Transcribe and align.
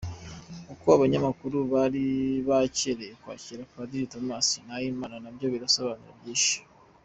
Uko 0.73 0.85
abanyamakuru 0.97 1.57
bari 1.73 2.05
bacyereye 2.47 3.13
kwakira 3.21 3.69
Padiri 3.73 4.09
Thomas 4.13 4.47
Nahimana 4.65 5.15
nabyo 5.23 5.47
birasobanura 5.53 6.13
byinshi. 6.21 6.57